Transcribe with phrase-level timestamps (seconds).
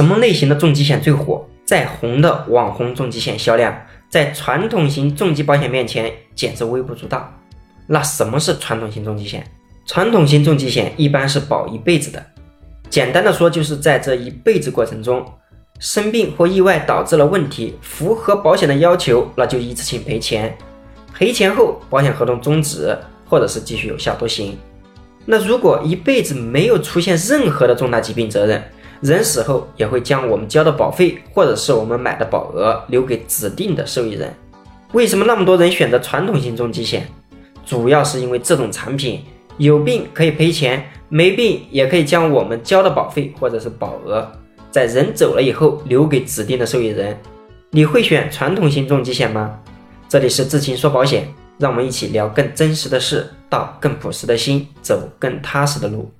[0.00, 1.46] 什么类型的重疾险最火？
[1.66, 3.70] 再红的网红重疾险销量，
[4.08, 7.30] 在传统型重疾保险面前简直微不足道。
[7.86, 9.46] 那什么是传统型重疾险？
[9.84, 12.24] 传统型重疾险一般是保一辈子的，
[12.88, 15.22] 简单的说，就是在这一辈子过程中，
[15.78, 20.56] 生病或意外导致了问题，符合保险的要求，那就一次性赔钱，
[21.12, 22.96] 赔钱后保险合同终止
[23.28, 24.56] 或者是继续有效都行。
[25.26, 28.64] 那如果一辈子没有出现任何的重大疾病责任，
[29.00, 34.32] 人死后也会将我们交的保费或者是我们买的保额留给指定的受益人。
[34.92, 37.06] 为什么那么多人选择传统型重疾险？
[37.64, 39.22] 主要是因为这种产品
[39.56, 44.30] 有病可以赔钱，没病也可以将我们交的保费或者是保额
[44.70, 47.18] 在人走了以后留给指定的受益人。
[47.70, 49.58] 你会选传统型重疾险吗？
[50.08, 56.10] 这里是智勤说保险，让我们一起聊更真实的事，道更朴实的心，走更踏实的路。